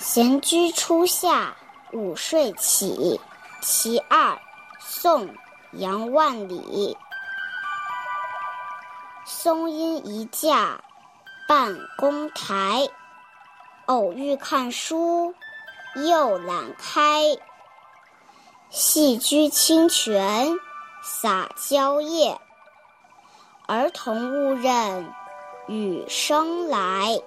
[0.00, 1.54] 闲居初夏，
[1.92, 3.20] 午睡起。
[3.60, 4.40] 其二，
[4.78, 5.28] 宋·
[5.72, 6.96] 杨万里。
[9.26, 10.80] 松阴一架
[11.46, 12.88] 半公台，
[13.84, 15.34] 偶遇看书
[15.94, 17.36] 又懒开。
[18.70, 20.58] 戏居清泉
[21.02, 22.40] 洒蕉叶，
[23.66, 25.12] 儿童误认
[25.68, 27.20] 雨声来。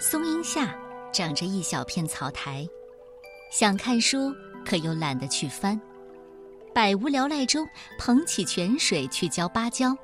[0.00, 0.74] 松荫下
[1.12, 2.66] 长着一小片草台，
[3.52, 5.80] 想看书可又懒得去翻，
[6.74, 7.64] 百无聊赖中
[7.98, 9.96] 捧起泉水去浇芭蕉，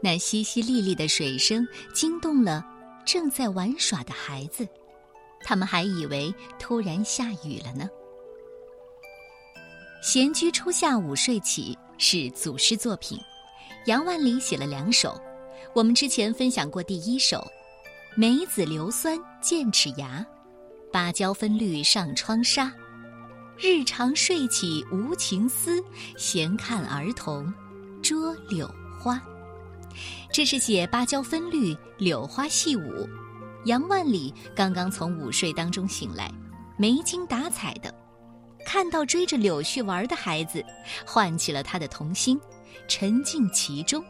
[0.00, 2.64] 那淅淅沥沥的水声惊动了
[3.06, 4.66] 正在玩耍的孩子，
[5.44, 7.88] 他们还以为突然下雨了呢。
[10.00, 13.18] 闲居初夏午睡起是祖诗作品，
[13.84, 15.20] 杨万里写了两首，
[15.74, 17.46] 我们之前分享过第一首。
[18.16, 20.24] 梅子硫酸剑齿牙，
[20.90, 22.72] 芭蕉分绿上窗纱。
[23.58, 25.84] 日长睡起无情思，
[26.16, 27.52] 闲看儿童
[28.02, 29.20] 捉柳花。
[30.32, 33.06] 这是写芭蕉分绿，柳花戏舞。
[33.66, 36.32] 杨万里刚刚从午睡当中醒来，
[36.78, 37.94] 没精打采的，
[38.72, 40.64] 看到追着柳絮玩的孩子，
[41.04, 42.40] 唤起了他的童心，
[42.86, 44.00] 沉浸其中。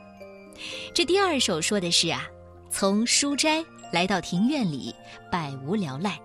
[0.93, 2.29] 这第二首说的是啊，
[2.71, 3.65] 从书斋。
[3.91, 4.95] 来到庭院里，
[5.33, 6.21] 百无聊赖，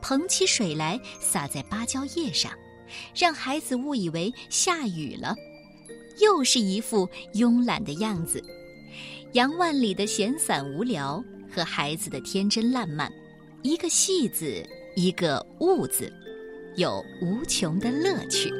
[0.00, 2.50] 捧起水来洒在芭蕉叶上，
[3.14, 5.36] 让孩子误以为下雨了，
[6.22, 8.42] 又是一副慵懒的样子。
[9.34, 11.22] 杨万里的闲散无聊
[11.54, 13.12] 和孩子的天真烂漫，
[13.62, 16.10] 一个“戏”字，一个“悟”字，
[16.76, 18.52] 有无穷的乐趣。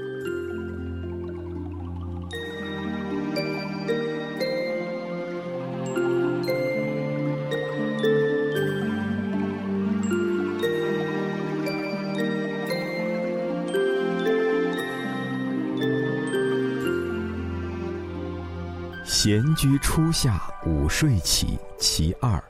[19.04, 22.42] 闲居初夏午睡起，其二，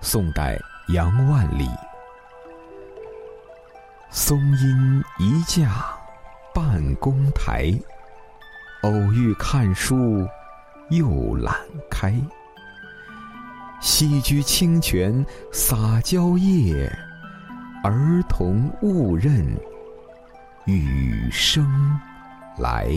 [0.00, 0.56] 宋代
[0.88, 1.66] 杨万里。
[4.10, 5.70] 松阴一架
[6.54, 7.72] 半公台，
[8.82, 10.26] 偶遇看书
[10.88, 11.54] 又懒
[11.90, 12.14] 开。
[13.80, 16.90] 溪居清泉洒蕉叶，
[17.84, 19.46] 儿童误认
[20.64, 21.66] 雨声
[22.56, 22.90] 来。